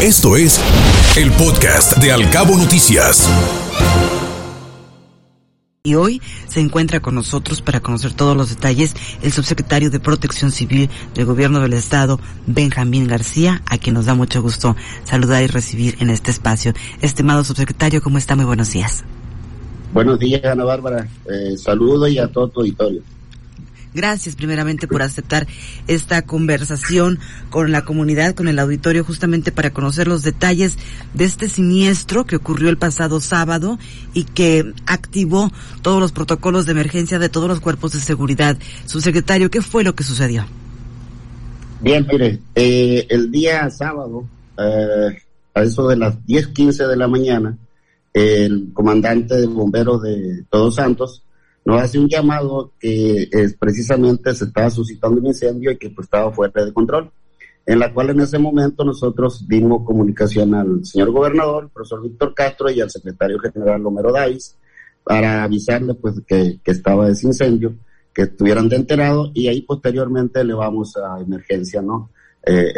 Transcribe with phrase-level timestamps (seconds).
[0.00, 0.60] Esto es
[1.16, 3.28] el podcast de Alcabo Noticias.
[5.82, 10.52] Y hoy se encuentra con nosotros para conocer todos los detalles el subsecretario de Protección
[10.52, 15.48] Civil del Gobierno del Estado, Benjamín García, a quien nos da mucho gusto saludar y
[15.48, 16.74] recibir en este espacio.
[17.02, 18.36] Estimado subsecretario, ¿cómo está?
[18.36, 19.02] Muy buenos días.
[19.92, 21.08] Buenos días, Ana Bárbara.
[21.28, 23.02] Eh, saludo y a todo tu auditorio.
[23.94, 25.46] Gracias primeramente por aceptar
[25.86, 27.18] esta conversación
[27.50, 30.76] con la comunidad, con el auditorio, justamente para conocer los detalles
[31.14, 33.78] de este siniestro que ocurrió el pasado sábado
[34.12, 35.50] y que activó
[35.82, 38.58] todos los protocolos de emergencia de todos los cuerpos de seguridad.
[38.86, 40.44] Subsecretario, ¿qué fue lo que sucedió?
[41.80, 44.26] Bien, mire, eh, el día sábado,
[44.58, 45.18] eh,
[45.54, 47.56] a eso de las 10:15 de la mañana,
[48.12, 51.22] el comandante de bomberos de Todos Santos
[51.64, 56.06] nos hace un llamado que es precisamente se estaba suscitando un incendio y que pues,
[56.06, 57.10] estaba fuera de control,
[57.66, 62.34] en la cual en ese momento nosotros dimos comunicación al señor gobernador, el profesor Víctor
[62.34, 64.56] Castro y al secretario general Romero Dais
[65.04, 67.74] para avisarle pues que, estaba ese incendio,
[68.14, 72.10] que estuvieran de enterado y ahí posteriormente le vamos a emergencia, ¿no?
[72.46, 72.72] Eh,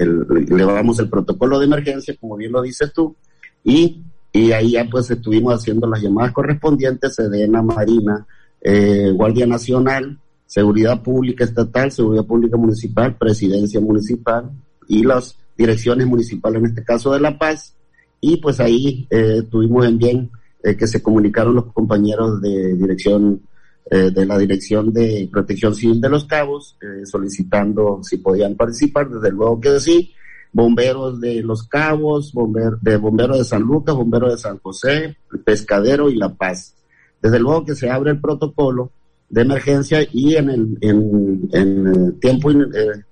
[0.64, 3.16] vamos el protocolo de emergencia, como bien lo dices tú,
[3.62, 8.26] y, y ahí ya pues estuvimos haciendo las llamadas correspondientes, Sedena, Marina,
[8.60, 14.50] eh, Guardia Nacional, Seguridad Pública Estatal, Seguridad Pública Municipal, Presidencia Municipal
[14.88, 17.74] y las direcciones municipales, en este caso de La Paz.
[18.20, 20.30] Y pues ahí eh, tuvimos en bien
[20.62, 23.42] eh, que se comunicaron los compañeros de dirección
[23.90, 29.58] de la Dirección de Protección Civil de los Cabos, solicitando si podían participar, desde luego
[29.58, 30.12] que sí,
[30.52, 36.10] bomberos de Los Cabos, bomber, de bomberos de San Lucas, bomberos de San José, Pescadero
[36.10, 36.74] y La Paz.
[37.22, 38.92] Desde luego que se abre el protocolo
[39.28, 43.04] de emergencia y en el en, tiempo eh,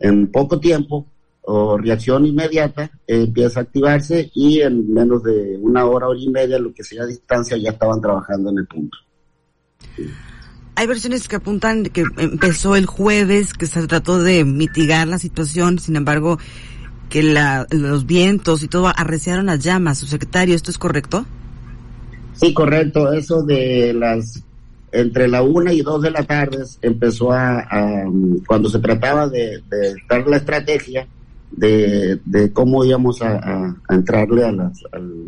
[0.00, 1.06] en poco tiempo
[1.42, 6.58] o reacción inmediata empieza a activarse y en menos de una hora hora y media
[6.58, 8.98] lo que sea distancia ya estaban trabajando en el punto.
[10.74, 15.78] Hay versiones que apuntan que empezó el jueves, que se trató de mitigar la situación,
[15.78, 16.38] sin embargo,
[17.08, 19.98] que la, los vientos y todo arreciaron las llamas.
[19.98, 21.24] Su secretario, ¿esto es correcto?
[22.36, 23.12] Sí, correcto.
[23.12, 24.42] Eso de las
[24.92, 27.66] entre la una y dos de la tarde empezó a,
[28.46, 31.06] cuando se trataba de, de dar la estrategia
[31.50, 34.72] de, de cómo íbamos a, entrarle al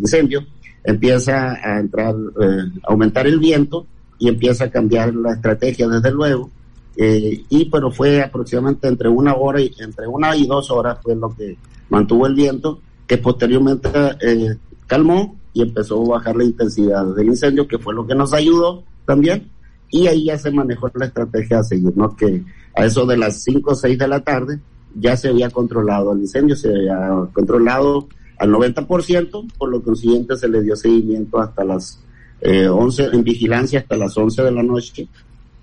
[0.00, 0.44] incendio,
[0.84, 3.86] empieza a entrar, eh, aumentar el viento
[4.18, 6.50] y empieza a cambiar la estrategia desde luego.
[6.96, 11.14] Eh, y pero fue aproximadamente entre una hora y entre una y dos horas fue
[11.14, 11.56] lo que
[11.90, 13.88] mantuvo el viento, que posteriormente
[14.20, 18.32] eh, calmó y empezó a bajar la intensidad del incendio, que fue lo que nos
[18.32, 19.50] ayudó también.
[19.90, 22.14] Y ahí ya se manejó la estrategia a seguir, ¿no?
[22.14, 22.44] Que
[22.76, 24.60] a eso de las 5 o 6 de la tarde
[24.94, 28.06] ya se había controlado el incendio, se había controlado
[28.38, 31.98] al 90%, por lo consiguiente se le dio seguimiento hasta las
[32.40, 35.08] eh, 11, en vigilancia hasta las 11 de la noche.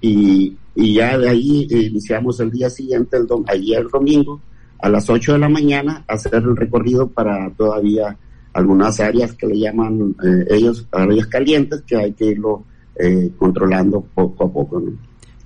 [0.01, 4.41] Y, y ya de ahí iniciamos el día siguiente, el ayer domingo,
[4.79, 8.17] a las 8 de la mañana, hacer el recorrido para todavía
[8.55, 12.63] algunas áreas que le llaman eh, ellos áreas calientes que hay que irlo
[12.95, 14.79] eh, controlando poco a poco.
[14.79, 14.93] ¿no?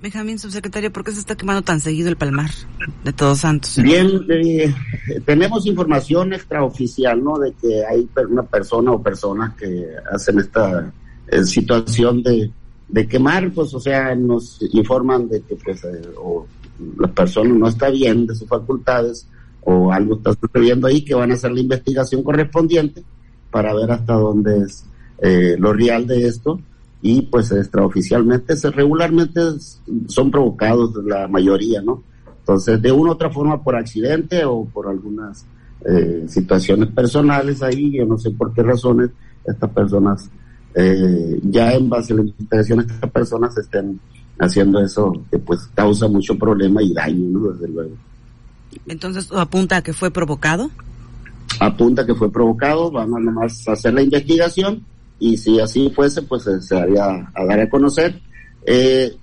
[0.00, 2.50] Benjamín, subsecretario, ¿por qué se está quemando tan seguido el palmar
[3.04, 3.76] de Todos Santos?
[3.82, 4.72] Bien, eh,
[5.26, 7.36] tenemos información extraoficial, ¿no?
[7.36, 10.92] De que hay una persona o personas que hacen esta
[11.44, 12.50] situación de,
[12.88, 15.82] de quemar, pues, o sea, nos informan de que, pues,
[16.16, 16.46] o
[16.96, 19.26] la persona no está bien de sus facultades,
[19.62, 23.02] o algo está sucediendo ahí que van a hacer la investigación correspondiente
[23.50, 24.84] para ver hasta dónde es
[25.22, 26.60] eh, lo real de esto.
[27.02, 29.40] Y pues extraoficialmente se regularmente
[30.06, 32.02] son provocados la mayoría no
[32.40, 35.46] entonces de una u otra forma por accidente o por algunas
[35.86, 39.10] eh, situaciones personales ahí yo no sé por qué razones
[39.46, 40.28] estas personas
[40.74, 43.98] eh, ya en base a la investigación estas personas estén
[44.38, 47.94] haciendo eso que pues causa mucho problema y daño no desde luego
[48.86, 50.70] entonces, ¿apunta a que fue provocado?
[51.58, 54.84] Apunta que fue provocado, nomás a hacer la investigación
[55.18, 58.20] y si así fuese, pues se haría a dar a conocer.
[58.64, 59.16] Eh,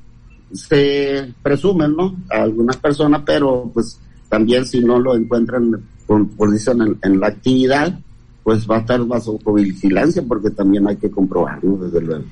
[0.54, 2.16] se presumen, ¿no?
[2.30, 4.00] A algunas personas, pero pues
[4.30, 8.00] también si no lo encuentran, por, por dicen, en, la actividad,
[8.44, 12.24] pues va a estar bajo vigilancia porque también hay que comprobarlo, desde luego.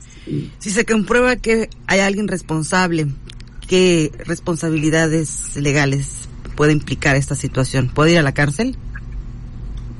[0.59, 3.07] Si se comprueba que hay alguien responsable,
[3.67, 6.24] ¿qué responsabilidades legales
[6.55, 7.89] puede implicar esta situación?
[7.93, 8.77] ¿Puede ir a la cárcel?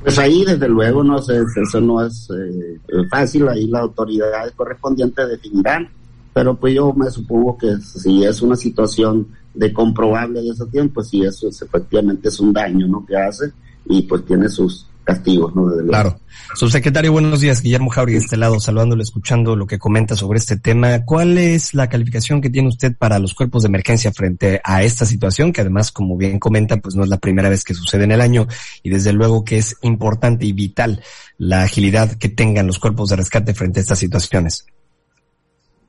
[0.02, 2.78] Pues ahí, desde luego, no sé, eso no es eh,
[3.10, 5.88] fácil, ahí las autoridades correspondientes definirán,
[6.32, 11.02] pero pues yo me supongo que si es una situación de comprobable de ese tiempo,
[11.02, 13.04] si eso es, efectivamente es un daño, ¿no?
[13.04, 13.52] Que hace
[13.88, 15.70] y pues tiene sus castigos, ¿no?
[15.86, 16.18] claro.
[16.54, 17.60] Subsecretario, buenos días.
[17.60, 21.04] Guillermo Jauri de este lado, saludándole, escuchando lo que comenta sobre este tema.
[21.04, 25.04] ¿Cuál es la calificación que tiene usted para los cuerpos de emergencia frente a esta
[25.04, 25.52] situación?
[25.52, 28.20] Que además, como bien comenta, pues no es la primera vez que sucede en el
[28.20, 28.46] año
[28.82, 31.02] y desde luego que es importante y vital
[31.36, 34.66] la agilidad que tengan los cuerpos de rescate frente a estas situaciones.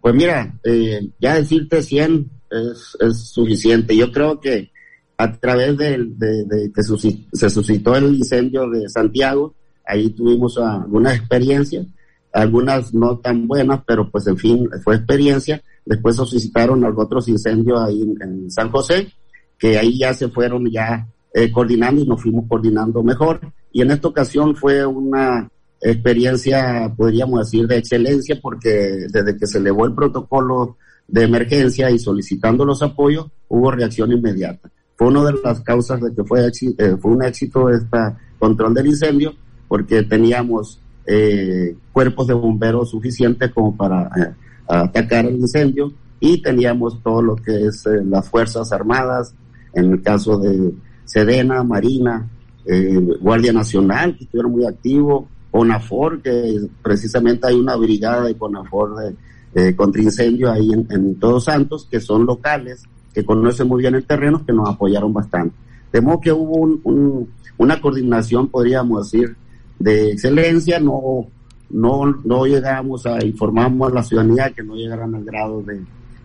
[0.01, 3.95] Pues mira, eh, ya decirte 100 es, es suficiente.
[3.95, 4.71] Yo creo que
[5.17, 9.55] a través de, que se suscitó el incendio de Santiago,
[9.85, 11.87] ahí tuvimos algunas experiencias,
[12.31, 15.61] algunas no tan buenas, pero pues en fin, fue experiencia.
[15.85, 19.11] Después suscitaron otros incendios ahí en, San José,
[19.57, 23.39] que ahí ya se fueron ya eh, coordinando y nos fuimos coordinando mejor.
[23.71, 25.49] Y en esta ocasión fue una
[25.81, 30.77] experiencia, podríamos decir, de excelencia, porque desde que se elevó el protocolo
[31.07, 36.13] de emergencia y solicitando los apoyos, hubo reacción inmediata fue una de las causas de
[36.13, 37.97] que fue, eh, fue un éxito este
[38.39, 39.33] control del incendio,
[39.67, 44.33] porque teníamos eh, cuerpos de bomberos suficientes como para eh,
[44.67, 49.35] atacar el incendio y teníamos todo lo que es las Fuerzas Armadas,
[49.73, 50.73] en el caso de
[51.05, 52.27] Sedena, Marina,
[53.21, 59.13] Guardia Nacional, que estuvieron muy activos, CONAFOR, que precisamente hay una brigada de CONAFOR
[59.53, 62.83] de, contra incendio ahí en Todos Santos, que son locales,
[63.17, 65.55] que conocen muy bien el terreno, que nos apoyaron bastante.
[65.91, 66.79] De modo que hubo
[67.57, 69.35] una coordinación, podríamos decir,
[69.79, 71.25] de excelencia, no,
[71.71, 75.81] no, no llegamos a informamos a la ciudadanía que no llegaran al grado de,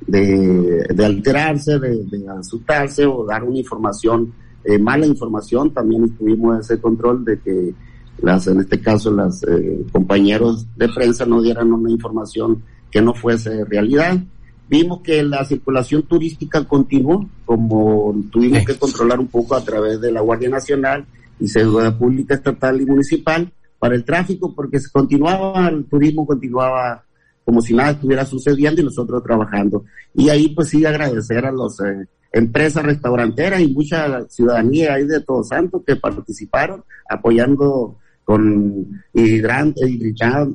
[0.07, 4.31] de, alterarse, de, asustarse o dar una información,
[4.63, 5.73] eh, mala información.
[5.73, 7.75] También tuvimos ese control de que
[8.21, 13.15] las, en este caso, los eh, compañeros de prensa no dieran una información que no
[13.15, 14.23] fuese realidad.
[14.69, 20.11] Vimos que la circulación turística continuó, como tuvimos que controlar un poco a través de
[20.11, 21.05] la Guardia Nacional
[21.39, 27.05] y Seguridad Pública Estatal y Municipal para el tráfico, porque se continuaba, el turismo continuaba
[27.45, 29.85] como si nada estuviera sucediendo y nosotros trabajando.
[30.15, 35.21] Y ahí pues sí agradecer a las eh, empresas restauranteras y mucha ciudadanía ahí de
[35.21, 39.91] Todos Santos que participaron apoyando con hidrantes,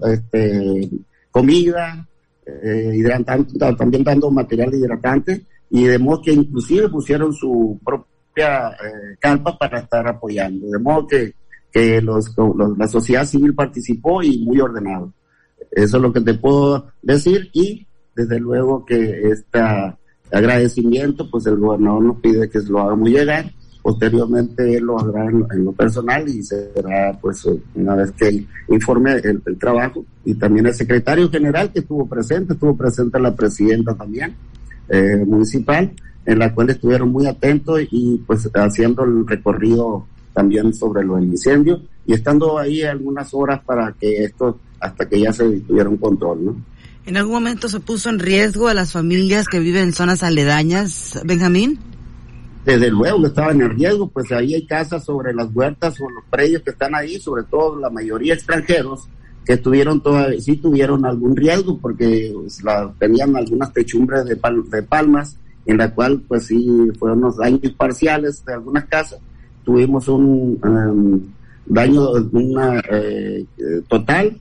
[0.09, 0.89] este,
[1.29, 2.07] comida,
[2.63, 9.17] eh, hidratante, también dando material hidratante y de modo que inclusive pusieron su propia eh,
[9.19, 11.33] carpa para estar apoyando, de modo que,
[11.71, 12.33] que los,
[12.77, 15.13] la sociedad civil participó y muy ordenado.
[15.71, 17.85] Eso es lo que te puedo decir y
[18.15, 19.59] desde luego que este
[20.31, 23.51] agradecimiento, pues el gobernador nos pide que se lo hagamos llegar
[23.87, 29.57] Posteriormente él lo hará en, lo personal y será, pues, una vez que informe el,
[29.57, 30.03] trabajo.
[30.25, 34.35] Y también el secretario general que estuvo presente, estuvo presente la presidenta también
[34.89, 35.89] eh, municipal,
[36.25, 41.79] en la cual estuvieron muy atentos y pues haciendo el recorrido también sobre los incendios
[42.05, 46.43] y estando ahí algunas horas para que esto, hasta que ya se tuviera un control,
[46.43, 46.55] ¿no?
[47.05, 51.21] ¿En algún momento se puso en riesgo a las familias que viven en zonas aledañas,
[51.23, 51.79] Benjamín?
[52.67, 56.25] Desde luego que estaban en riesgo, pues ahí hay casas sobre las huertas o los
[56.29, 59.07] predios que están ahí, sobre todo la mayoría extranjeros,
[59.45, 62.61] que tuvieron todavía, sí tuvieron algún riesgo porque pues,
[62.99, 68.43] tenían algunas techumbres de, de palmas, en la cual pues sí fueron unos daños parciales
[68.43, 69.19] de algunas casas.
[69.63, 71.21] Tuvimos un um,
[71.65, 73.45] daño una, eh,
[73.87, 74.37] total,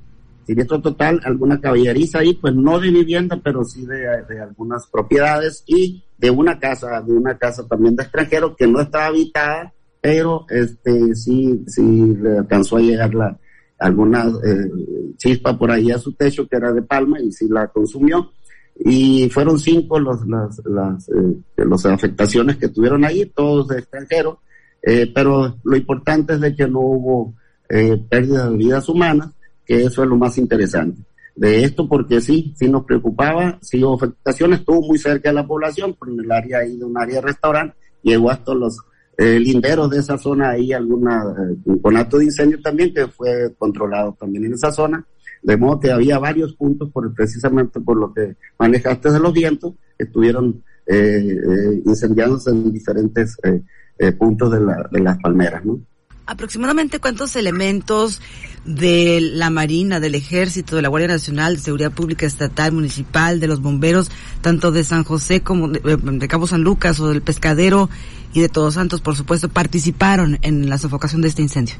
[0.46, 4.06] siniestro total, alguna caballeriza ahí, pues no de vivienda, pero sí de,
[4.40, 9.06] algunas propiedades y de una casa, de una casa también de extranjeros que no estaba
[9.06, 13.36] habitada, pero este sí, sí le alcanzó a llegar la,
[13.78, 14.70] alguna eh,
[15.16, 18.30] chispa por ahí a su techo que era de palma y sí la consumió.
[18.78, 24.38] Y fueron cinco los, las, las, eh, afectaciones que tuvieron ahí, todos de extranjeros,
[24.82, 27.34] eh, pero lo importante es de que no hubo
[27.68, 29.30] eh, pérdida de vidas humanas,
[29.66, 31.02] que eso es lo más interesante
[31.36, 35.46] de esto porque sí, sí nos preocupaba, sí hubo afectaciones, estuvo muy cerca de la
[35.46, 38.78] población, por el área ahí de un área de restaurante, llegó hasta los
[39.18, 43.54] eh, linderos de esa zona, ahí alguna, eh, un conato de incendio también que fue
[43.58, 45.06] controlado también en esa zona,
[45.42, 49.74] de modo que había varios puntos, por, precisamente por lo que manejaste de los vientos,
[49.98, 53.36] estuvieron eh, eh incendiándose en diferentes
[54.18, 55.80] puntos de, la, de las palmeras, ¿no?
[56.26, 58.20] Aproximadamente cuántos elementos
[58.64, 63.46] de la Marina, del Ejército, de la Guardia Nacional, de Seguridad Pública Estatal, Municipal, de
[63.46, 67.88] los bomberos, tanto de San José como de, eh, Cabo San Lucas o del Pescadero
[68.34, 71.76] y de Todos Santos, por supuesto, participaron en la sofocación de este incendio?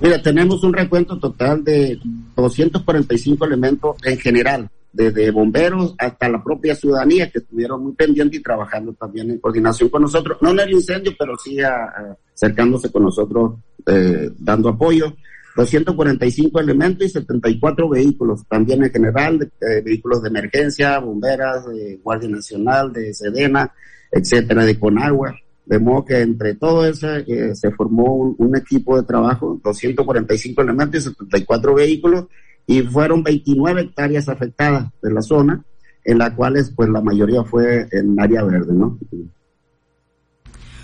[0.00, 2.00] Mira, tenemos un recuento total de
[2.36, 8.42] 245 elementos en general, desde bomberos hasta la propia ciudadanía que estuvieron muy pendientes y
[8.42, 13.54] trabajando también en coordinación con nosotros, no en el incendio, pero sí acercándose con nosotros,
[13.86, 15.14] eh, dando apoyo.
[15.54, 22.30] 245 elementos y 74 vehículos, también en general, de, vehículos de emergencia, bomberas, de Guardia
[22.30, 23.70] Nacional, de Sedena,
[24.10, 25.34] etcétera, de Conagua.
[25.66, 30.62] De modo que entre todo eso eh, se formó un, un, equipo de trabajo, 245
[30.62, 32.26] elementos y 74 vehículos,
[32.66, 35.64] y fueron 29 hectáreas afectadas de la zona,
[36.04, 38.98] en las cuales pues la mayoría fue en área verde, ¿no?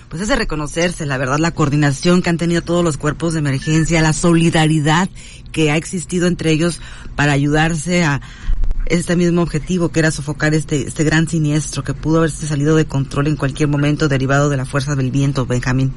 [0.08, 3.40] Pues es de reconocerse, la verdad, la coordinación que han tenido todos los cuerpos de
[3.40, 5.08] emergencia, la solidaridad
[5.52, 6.80] que ha existido entre ellos
[7.14, 8.22] para ayudarse a
[8.86, 12.86] este mismo objetivo que era sofocar este, este gran siniestro que pudo haberse salido de
[12.86, 15.92] control en cualquier momento derivado de la fuerza del viento, Benjamín.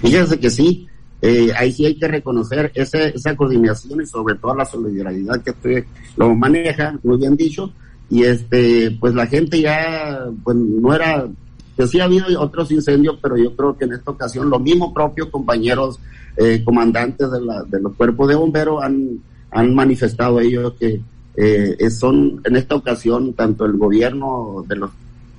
[0.00, 0.87] Fíjense que sí,
[1.20, 5.50] eh, ahí sí hay que reconocer ese, esa coordinación y sobre todo la solidaridad que
[5.50, 5.84] usted
[6.16, 7.72] lo maneja, muy bien dicho,
[8.10, 11.28] y este, pues la gente ya, pues no era,
[11.76, 14.92] que sí ha habido otros incendios, pero yo creo que en esta ocasión los mismos
[14.92, 15.98] propios compañeros
[16.36, 19.20] eh, comandantes de, la, de los cuerpos de bomberos han,
[19.50, 21.00] han manifestado ellos que
[21.36, 24.90] eh, son en esta ocasión tanto el gobierno de los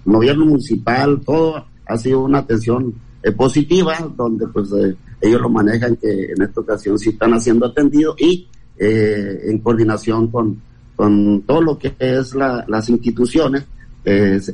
[0.06, 2.94] gobierno municipal, todo ha sido una atención
[3.24, 7.66] eh, positiva, donde pues eh, ellos lo manejan que en esta ocasión sí están haciendo
[7.66, 8.48] atendido y
[8.78, 10.62] eh, en coordinación con,
[10.96, 13.66] con todo lo que es la, las instituciones,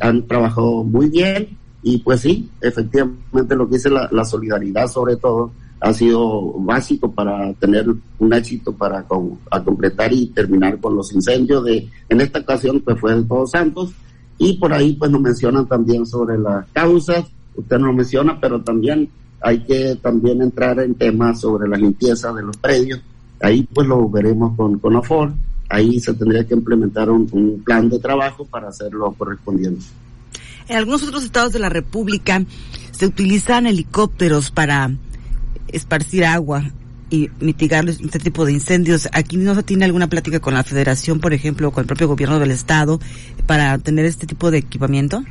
[0.01, 1.47] han trabajado muy bien
[1.81, 7.11] y pues sí, efectivamente lo que dice la, la solidaridad sobre todo ha sido básico
[7.11, 7.85] para tener
[8.19, 9.05] un éxito para
[9.51, 13.51] a completar y terminar con los incendios de, en esta ocasión pues fue de Todos
[13.51, 13.93] Santos.
[14.37, 18.61] Y por ahí pues nos mencionan también sobre las causas usted no lo menciona, pero
[18.61, 19.09] también
[19.41, 22.99] hay que también entrar en temas sobre la limpieza de los predios.
[23.41, 25.33] Ahí pues lo veremos con, con AFOR.
[25.69, 29.83] Ahí se tendría que implementar un, plan de trabajo para hacerlo correspondiente.
[30.67, 32.43] En algunos otros estados de la República
[32.91, 34.91] se utilizan helicópteros para
[35.67, 36.63] esparcir agua
[37.09, 39.09] y mitigar este tipo de incendios.
[39.11, 42.07] Aquí no se tiene alguna plática con la Federación, por ejemplo, o con el propio
[42.07, 42.99] gobierno del estado
[43.45, 45.23] para tener este tipo de equipamiento.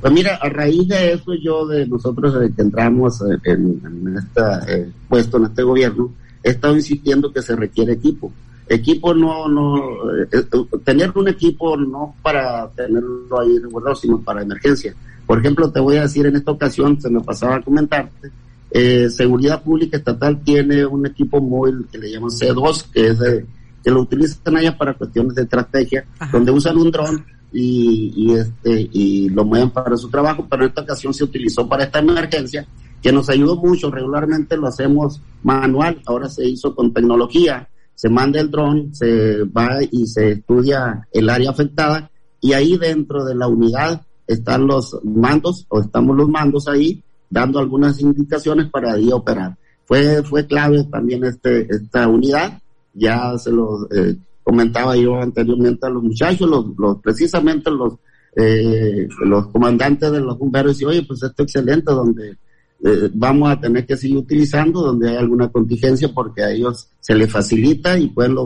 [0.00, 4.90] Pues mira, a raíz de eso yo, de nosotros que entramos en, en este eh,
[5.08, 6.10] puesto, en este gobierno,
[6.42, 8.32] he estado insistiendo que se requiere equipo.
[8.68, 9.76] Equipo no, no,
[10.22, 10.44] eh, eh,
[10.84, 14.94] tener un equipo no para tenerlo ahí guardado, sino para emergencia.
[15.26, 18.30] Por ejemplo, te voy a decir en esta ocasión, se me pasaba a comentarte,
[18.70, 23.44] eh, Seguridad Pública Estatal tiene un equipo móvil que le llaman C2, que es de,
[23.82, 28.88] que lo utilizan allá para cuestiones de estrategia, donde usan un dron y, y, este,
[28.92, 32.66] y lo mueven para su trabajo, pero en esta ocasión se utilizó para esta emergencia,
[33.02, 33.90] que nos ayudó mucho.
[33.90, 37.68] Regularmente lo hacemos manual, ahora se hizo con tecnología.
[37.94, 43.24] Se manda el dron, se va y se estudia el área afectada y ahí dentro
[43.24, 48.94] de la unidad están los mandos o estamos los mandos ahí dando algunas indicaciones para
[48.94, 49.56] ahí operar.
[49.84, 52.60] Fue, fue clave también este, esta unidad,
[52.94, 57.94] ya se lo eh, comentaba yo anteriormente a los muchachos, los, precisamente los,
[58.36, 62.36] eh, los comandantes de los bomberos, y oye, pues esto es excelente, donde
[62.82, 67.14] eh, vamos a tener que seguir utilizando, donde hay alguna contingencia, porque a ellos se
[67.14, 68.36] les facilita y pueden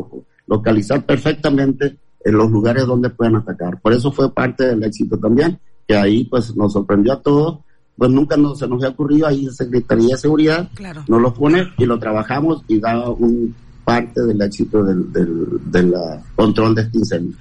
[0.46, 3.80] localizar perfectamente en los lugares donde pueden atacar.
[3.80, 7.60] Por eso fue parte del éxito también, que ahí pues nos sorprendió a todos,
[7.96, 10.68] pues nunca nos, se nos había ocurrido ahí Secretaría de Seguridad,
[11.06, 15.94] nos lo pone y lo trabajamos y da un parte del éxito del, del,
[16.34, 17.36] control de este incendio.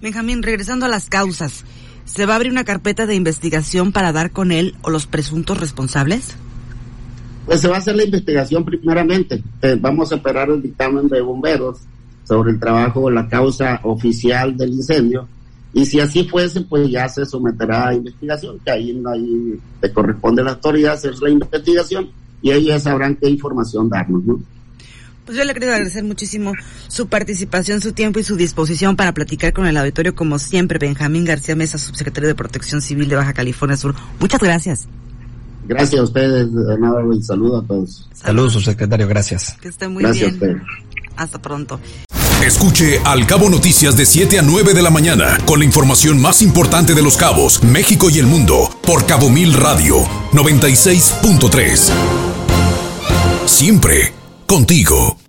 [0.00, 1.64] Benjamín, regresando a las causas,
[2.04, 5.58] ¿se va a abrir una carpeta de investigación para dar con él o los presuntos
[5.58, 6.36] responsables?
[7.46, 9.42] Pues se va a hacer la investigación primeramente.
[9.62, 11.78] Eh, vamos a esperar el dictamen de bomberos
[12.24, 15.26] sobre el trabajo o la causa oficial del incendio.
[15.72, 20.42] Y si así fuese, pues ya se someterá a investigación, que ahí, ahí le corresponde
[20.42, 22.10] a la autoridad hacer la investigación
[22.42, 24.40] y ellos ya sabrán qué información darnos, ¿no?
[25.28, 26.54] Pues yo le quería agradecer muchísimo
[26.88, 31.26] su participación, su tiempo y su disposición para platicar con el auditorio, como siempre, Benjamín
[31.26, 33.94] García Mesa, subsecretario de Protección Civil de Baja California Sur.
[34.20, 34.88] Muchas gracias.
[35.66, 36.48] Gracias a ustedes,
[36.80, 38.08] nada, y saludo a todos.
[38.14, 39.54] Saludos, subsecretario, gracias.
[39.60, 40.38] Que esté muy bien.
[40.40, 40.62] Gracias
[41.14, 41.78] Hasta pronto.
[42.42, 46.40] Escuche Al Cabo Noticias de 7 a 9 de la mañana con la información más
[46.40, 49.96] importante de los cabos, México y el mundo por Cabo Mil Radio
[50.32, 51.92] 96.3.
[53.44, 54.17] Siempre
[54.48, 55.27] contigo.